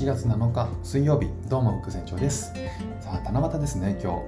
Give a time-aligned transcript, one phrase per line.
[0.00, 2.54] 7月7日水曜日どうも副船長です。
[3.00, 4.18] さあ七夕ですね今日。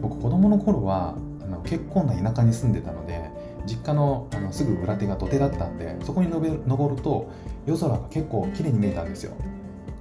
[0.00, 3.28] 僕子供の頃はあの結構な田舎に住んでたので
[3.66, 7.30] 実家のあのすぐ裏手が土手だったんでそこに登ると
[7.66, 9.34] 夜空が結構綺麗に見えたんですよ。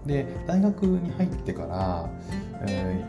[0.05, 2.09] で大学に入ってから、
[2.65, 3.05] え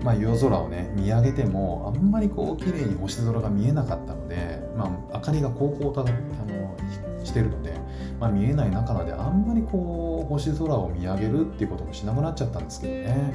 [0.00, 7.79] ー、まあ、夜空をね見上げてもあんまりこう綺麗に星空が見えなかったので、まあ、明かりがこうこうとあのしてるので、
[8.20, 13.32] まあ、見えない中であんまりこう星空を見上げるっていうこともしなくなっちゃったんですけどね、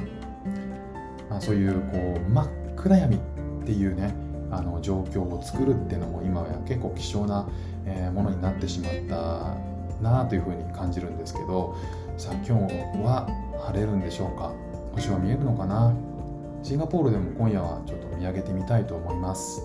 [1.28, 3.18] まあ、そういうこう真っ暗闇っ
[3.64, 4.14] ていうね
[4.52, 7.48] あの状況を作るっていうのも今は結構希少な、
[8.14, 9.56] ものになってしまった
[10.00, 11.76] なあというふうに感じるんですけど
[12.16, 12.52] さあ今日
[13.02, 13.26] は
[13.66, 14.52] 晴れるんでしょうか？
[14.92, 15.92] 星は見えるのかな？
[16.62, 19.62] シンガポールでも今夜はちょっと見上げてみたいと思います。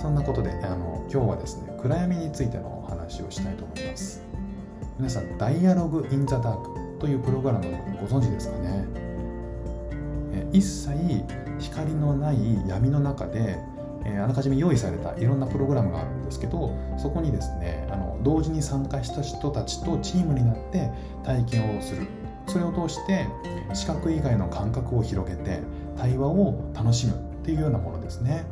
[0.00, 4.22] そんなことであの今日はですね暗闇についてのお話をしたいと思います。
[4.98, 7.64] 皆さん「ダイアログ・イン・ザ・ダーク」というプログラム
[8.00, 8.86] ご存知ですかね？
[10.52, 10.90] 一切
[11.58, 13.58] 光のない闇の中で、
[14.04, 20.90] あらかじめ用意されたいろんなプログラムがあるんですけどそこにですねあの同時に参加した人たちとチームになって
[21.24, 22.06] 体験をする。
[22.46, 23.26] それを通して
[23.74, 25.60] 視覚以外の感覚を広げて
[25.96, 28.44] 対話を楽しむっていうようなものですね。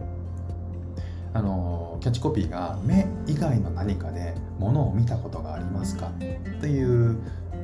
[1.39, 7.17] あのキャッチコピーが「目以外の何かで物を見たことがありますか?」っていう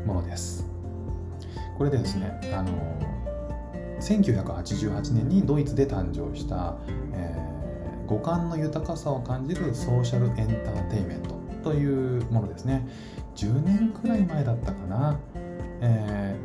[0.07, 0.65] ものです。
[1.77, 2.71] これでですねあの
[4.01, 6.77] 1988年にドイツで誕生した、
[7.13, 7.55] えー
[8.07, 11.31] 五感の豊かさを感じるソーシャルエンターテインメント
[11.63, 12.87] というものですね。
[13.35, 15.19] 10年くらい前だったかな、
[15.81, 16.37] え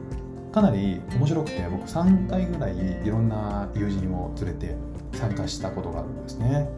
[0.50, 4.77] ー、かなり面白くて僕3回ぐらいいろんな友人を連れて
[5.13, 6.69] 参加したことがあるんですね。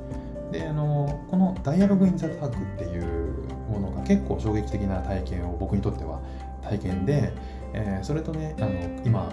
[0.51, 3.05] であのこの「ダイアログ・イン・ザ・タッグ」っていう
[3.69, 6.19] ものが結構衝撃的な体験を僕にとっては
[6.61, 7.33] 体験で、
[7.73, 8.71] えー、それとねあの
[9.05, 9.29] 今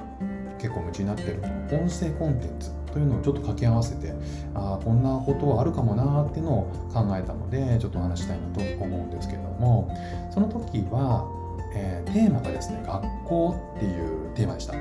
[0.58, 4.12] 結構夢中になってる音声コンテンツというのをちょっと掛け合わせて
[4.55, 6.62] あこんなことあるかもなっていうのを
[6.92, 9.95] 考えたのでちょっと話したいなと思うんですけれども
[10.30, 11.29] その時は、
[11.74, 14.74] えー、テーマがですね学校っていうテーマでした。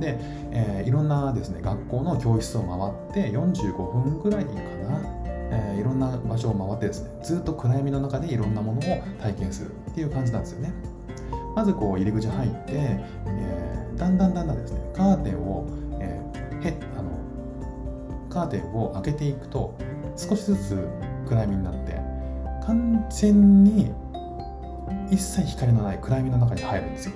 [0.00, 0.18] で、
[0.50, 2.62] えー、いろんなですね学校の教室を
[3.12, 5.21] 回って45分ぐらいかな
[5.54, 8.82] えー、いろんな場所を回ってですねずっと暗闇の中でいろんなものを
[9.20, 10.72] 体験するっていう感じなんですよね。
[11.54, 15.66] まずこう入り口入って、えー、だんだんだんだんですねカーテンを、
[16.00, 17.10] えー、へあの
[18.30, 19.76] カーテンを開けていくと
[20.16, 20.88] 少しずつ
[21.28, 22.00] 暗闇になって
[22.64, 23.92] 完全に
[25.10, 27.14] 一切光のない暗闇の中に入るんですよ。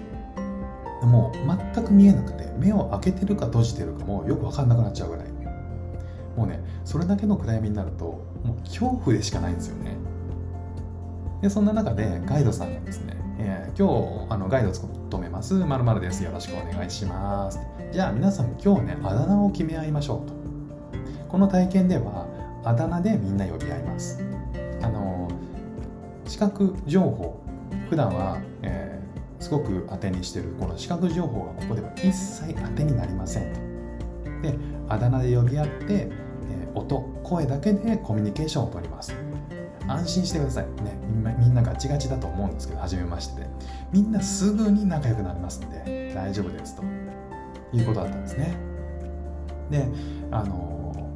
[1.02, 5.25] もう全く見えなくて目を開けてるか閉じてるかもよく分かんなくなっちゃうぐらい
[6.36, 8.04] もうねそれだけの暗闇になると
[8.44, 9.96] もう恐怖でしかないんですよね。
[11.42, 16.22] でそんな中でガイドさんがですね、えー、今日あのガイドを務めますまるです。
[16.22, 17.60] よろしくお願いします。
[17.92, 20.34] じゃあ皆さん今日ねあだ名を決め合いましょうと。
[21.28, 22.26] この体験では
[22.64, 24.22] あだ名でみんな呼び合います。
[24.82, 25.28] あの
[26.26, 27.42] 視覚情報。
[27.88, 33.60] 普段は、えー、すごく当てにしてるこの視覚情報がここでは一切当てになりませんと。
[34.42, 34.58] で
[34.88, 36.10] あだ名で呼び合って、
[36.76, 39.14] 音声だけでコミュニケーションをとります。
[39.88, 40.64] 安心してください。
[40.82, 40.96] ね
[41.38, 43.48] みんなガチガチだと思うんですけど初めましてで。
[43.92, 46.82] みんなすぐに仲良くなりますんで大丈夫ですと。
[47.72, 48.56] いうことだったんですね。
[49.70, 49.88] で
[50.30, 51.10] あの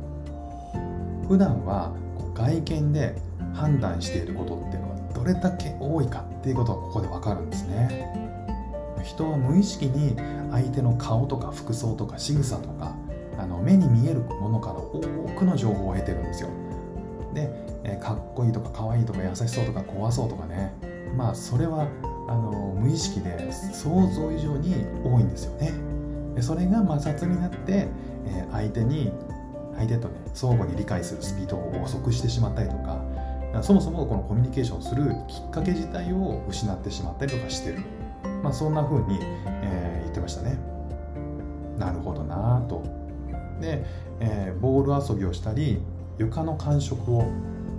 [1.29, 1.93] 普段は
[2.35, 3.17] 外見で
[3.55, 8.09] 判断していることっていうのはどれだけ多いかっていうことがここで分かるんですね。
[9.05, 10.17] 人は無意識に
[10.51, 12.95] 相手の顔とか服装とか仕草とか
[13.41, 15.01] あの目に見えるものから多
[15.39, 16.51] くの情報を得てるんですよ。
[17.33, 17.51] で、
[17.85, 20.75] えかっこいいとか可愛いとか優しそうとか怖そうとかね。
[21.17, 21.89] まあそれは
[22.29, 24.75] あの無意識で想像以上に
[25.05, 25.73] 多いんですよね。
[26.35, 27.89] でそれが摩擦になって、
[28.27, 29.11] え相手に
[29.77, 33.03] 相手とね相互に理解するスピードを遅くしてしまったりとか
[33.63, 37.79] そもそもこのコミュニケーションするきっかけ自体を失ってしまったりとかしてる、
[38.43, 40.59] まあ、そんな風に、えー、言ってましたね。
[41.79, 43.00] なるほどなと。
[43.61, 43.85] で、
[44.21, 45.81] えー、ボール遊びをしたり
[46.19, 47.25] 床の感触を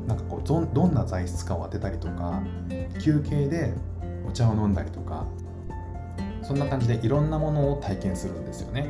[0.07, 2.41] なんかこうどどんな材質かを当てたりとか
[3.03, 3.73] 休憩で
[4.27, 5.25] お茶を飲んだりとか
[6.41, 8.89] そんな感じでいろんなものを体験するんですよね。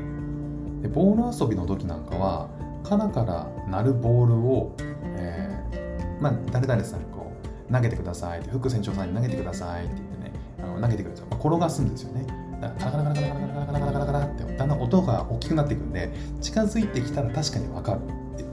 [0.81, 2.49] でボール遊びの時なんかは
[2.83, 7.31] カラカラ鳴るボールを、えー、まあ、誰々さんにこ
[7.69, 10.31] う投げてくださいって副船長さんに投げてくださいって言ってね
[10.63, 12.25] あの投げてくるんですよ、まあ、転がすんですよね。
[12.61, 16.11] カラカラカラカラカラカラカラカラカラカラってだんだん音が大きくなっていくんで
[16.41, 17.99] 近づいてきたら確かに分かる。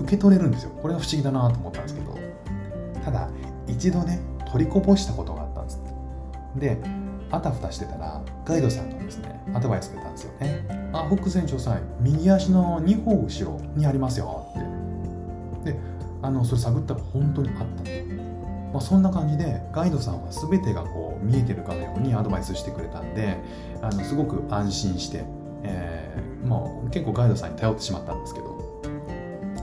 [0.01, 0.71] 受け取れるんですよ。
[0.81, 2.19] これは不思議だなと思ったんですけど。
[3.05, 3.29] ただ
[3.67, 4.21] 一度ね
[4.51, 5.83] 取りこぼしたことがあったんです
[6.57, 6.79] で
[7.31, 10.91] あたふたしてたらガイドさんがですねアドバイスくれたんですよね。
[10.93, 14.47] あフック船長さん右足の2歩後ろにありますよ
[15.61, 15.73] って。
[15.73, 15.79] で
[16.23, 17.65] あのそれ探ったら本当にあった
[18.73, 23.39] まあ、そんな感じでガイドさんは全てがこうこう見えてるかのようにアドバイスしてくれたんで
[23.83, 25.25] あのすごく安心して、
[25.65, 28.83] えー、もう結構ガイドさんに頼ってしまったんですけど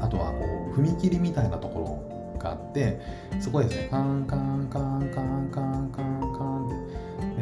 [0.02, 2.04] あとはこう踏切みたいなとこ
[2.34, 3.00] ろがあって
[3.40, 6.70] そこですねカンカンカンカンカンカンカンっ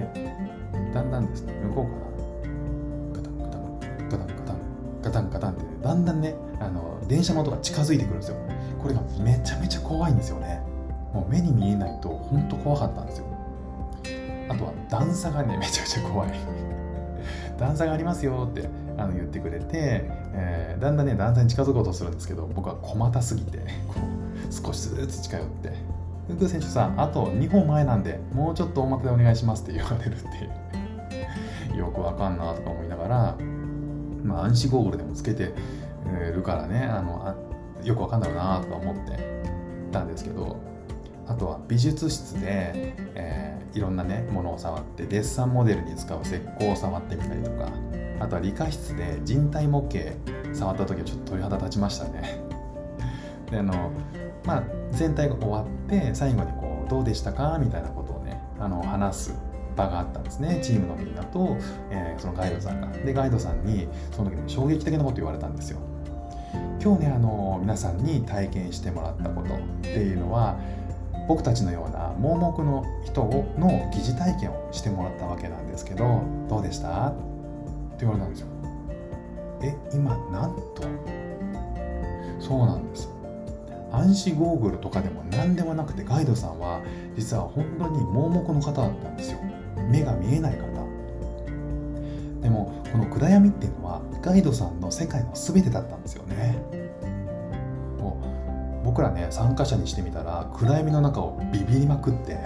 [0.04, 4.60] てでだんだんですね向こうからガタンガタンガタンガタン
[5.02, 8.38] ガタンガタンってだんだんねあの電車の音が近づいてくるんですよ。
[8.82, 10.62] これがめちゃめちゃ怖いんですよね。
[11.14, 13.26] もう目に見えないと本当怖かったんですよ。
[14.54, 16.30] あとは段差がねめちゃくちゃ怖い。
[17.58, 19.66] 段差がありますよってあの言ってくれて、
[20.34, 25.74] えー、だんだんね段差に近づこうとするんですけど僕は小股すぎてこう少しずつ近寄って
[26.30, 30.30] 「福選手さんあと2本前なんでもうちょっと表でお願いします」って言われるってい
[31.76, 31.78] う。
[31.78, 33.36] よくわかんなとか思いながら、
[34.24, 35.54] まあ、暗視ゴーグルでもつけて
[36.34, 37.36] るからねあの
[37.84, 39.44] よくわかんないなとか思って
[39.92, 40.58] たんですけど
[41.28, 47.70] あとは美術室で、えー、いろんなねものを触ってデッサンモデルに使う石膏を触ってみたりとか
[48.20, 50.12] あとは理科室で人体模型
[50.54, 52.42] 触った時はちょっと鳥肌立ちましたね。
[53.50, 53.92] であの
[54.46, 59.36] まあ全体が終わって最後にこうどうでしたかみたいなことをねあの話す
[59.76, 60.60] 場があったんですね。
[60.62, 61.58] チームのみんなと、
[61.90, 62.88] えー、そのガイドさんが。
[62.88, 65.80] でガイドさんにその時に衝撃的なこと言われたんですよ。
[66.82, 70.58] 今日ねあの皆さんに体験してもらったことっていうのは
[71.28, 73.24] 僕たちのような盲目の人
[73.58, 77.08] の疑似体験をしてもらったわけなんですけどどうでした？
[77.08, 78.48] って言われたんですよ。
[79.62, 80.84] え今なんと？
[82.40, 83.10] そうなんです。
[83.92, 86.82] 暗視ゴーグルとかでも何でもなくてガイドさんは
[87.16, 89.40] 実は本当に盲目の方だったんですよ。
[89.90, 90.74] 目が見えない方。
[92.42, 96.58] でもこの暗闇っていうのはガイドさんの世界の全てだったんですよね。
[98.94, 102.38] 僕らね参加者にしてみたら暗闇の中をビビりまくって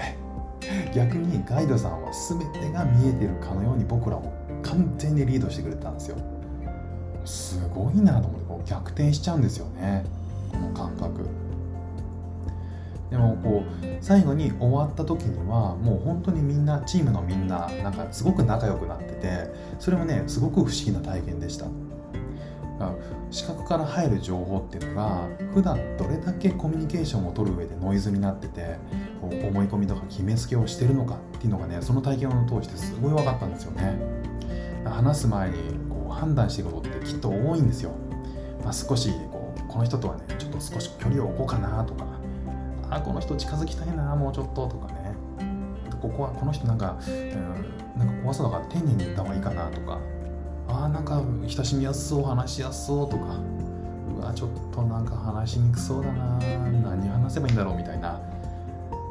[0.95, 4.31] 逆にガイドさんは全てが見えてるかのように僕らを
[4.63, 6.15] 完全にリードしてくれたんですよ。
[7.25, 10.05] すごいなと思ってこう逆転しちゃうんですよね。
[10.53, 11.27] この感覚。
[13.09, 21.65] でもこう最後に終わった時にはもう本当にみんなチームのみんななんかすごく仲良くなっててそれもねすごく不思議な体験でした。
[23.31, 28.77] 視覚から入る情報っていうのが普段どれだけコミュニケーションを取る上でノイズになってて
[29.21, 33.97] こう思い込みとか決めつけをしてるのかっていうのがねその体験を通してすごい分かったんですよね。
[34.85, 35.57] 話す前に
[35.89, 37.91] こう判断していくことってきっと多いんですよ、
[38.63, 42.05] まあ、少しこうこの人とはねちょっと少し距離を置こうかなとか
[42.89, 44.97] あこの人近づきたいなもうちょっととかね。
[46.01, 49.99] ここはこの人なんか、うん、なんか怖そうだから丁寧に言った方がいいかなとか。
[50.83, 53.39] あなんか親しみやすそう話しやすそうとか
[54.15, 58.21] うわちょっとなんか話しにくそうだな何話せばいいんだろうみたいな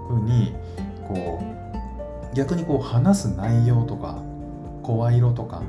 [0.08, 0.54] 風に
[1.06, 1.42] こ
[2.32, 4.22] う逆にこう話す内容とか
[4.82, 5.62] 声色とか、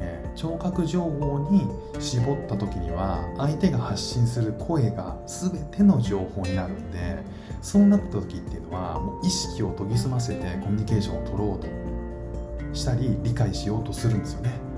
[0.00, 1.66] えー、聴覚情報に
[1.98, 7.22] 絞った時には相手が発信する声が全ての情報になるんで
[7.62, 14.71] そうなった時っていうのはもう意識を研ぎ澄ませてコミュニケーションを取ろうとしたり理解しようとするんですよね。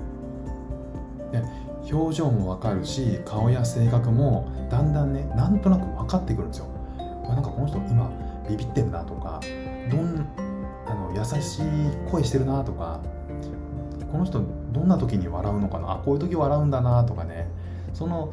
[1.41, 1.43] で
[1.93, 6.67] 表情も分かるし顔や性格もだんだんねなんとなく分かってくるんですよ。
[7.29, 8.11] なんかこの人今
[8.49, 9.41] ビビってるなとか
[9.91, 10.27] どん
[10.87, 13.01] あの優しい声してるなとか
[14.13, 17.49] この人どんな時に笑うのかなあこういう時笑うんだなとかね
[17.95, 18.33] その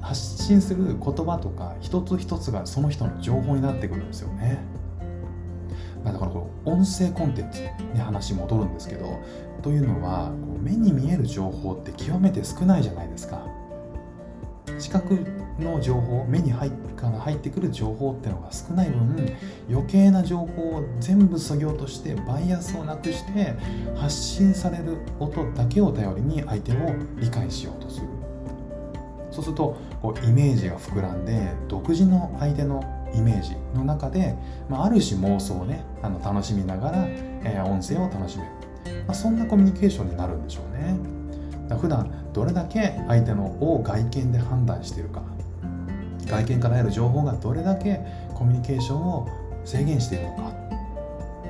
[0.00, 4.58] 発信する言葉とか一つ一つがその人の情報になってくるんですよね。
[6.04, 9.18] だからこの音声コンテンツに話戻るんですけど
[9.62, 10.30] というのは
[10.62, 13.46] 目に見える情報って極めて少ないじゃないですか。
[14.78, 15.26] 視覚
[15.58, 19.16] の情報目に入から入ってくる情報っていうのが少ない分
[19.70, 23.54] 余計な情報を全部そぎ落としてバイアスをなくして
[23.96, 26.76] 発信される音だけを頼りに相手を
[27.18, 28.06] 理解しようとする。
[29.30, 32.82] そうするとこうイメージが膨らんで独自の相手の
[33.14, 34.34] イメージの中で、
[34.68, 38.50] まあ、ある種妄想をねあの楽しみながら、えー、音声を楽しめる。
[39.06, 41.20] まあ、そんなコミュニケーションになるんでしょうね。
[41.76, 45.22] 普段どれだけ相手のを外見で判断しているか
[46.26, 48.00] 外見から得る情報がどれだけ
[48.34, 49.28] コミュニケーションを
[49.64, 50.52] 制限しているのか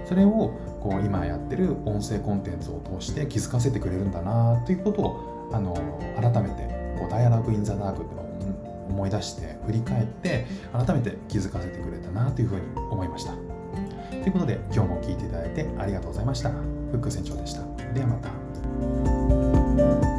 [0.07, 0.53] それを
[0.83, 5.75] こう今やってる音声コンテンツを通して気づかせてくれるんだなということをあの
[6.17, 8.30] 改めてこうダイアログ・イン・ザ・ダークっていうのを
[8.91, 13.33] 思い出して振り返って改めて気づかせてくれたなというふうに思いました。
[14.11, 16.51] ということで今日も聴いていただいてありがとうございました。
[16.51, 16.57] フ
[16.95, 17.63] ック船長でした。
[17.95, 20.10] ではまた。